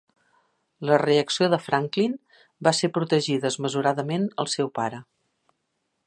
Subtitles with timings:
[0.89, 2.15] La reacció de Franklin
[2.67, 5.03] va ser protegir desmesuradament el seu pare.